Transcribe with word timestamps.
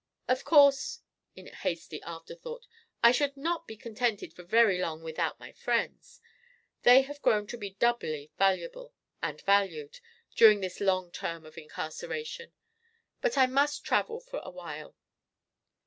Of 0.27 0.43
course" 0.43 1.01
(in 1.35 1.45
hasty 1.45 2.01
afterthought) 2.01 2.65
"I 3.03 3.11
should 3.11 3.37
not 3.37 3.67
be 3.67 3.77
contented 3.77 4.33
for 4.33 4.41
very 4.41 4.79
long 4.79 5.03
without 5.03 5.39
my 5.39 5.51
friends; 5.51 6.19
they 6.81 7.03
have 7.03 7.21
grown 7.21 7.45
to 7.45 7.57
be 7.59 7.75
doubly 7.77 8.31
valuable 8.35 8.95
and 9.21 9.39
valued 9.41 9.99
during 10.35 10.59
this 10.59 10.81
long 10.81 11.11
term 11.11 11.45
of 11.45 11.55
incarceration. 11.55 12.51
But 13.21 13.37
I 13.37 13.45
must 13.45 13.85
travel 13.85 14.19
for 14.19 14.39
a 14.43 14.49
while." 14.49 14.95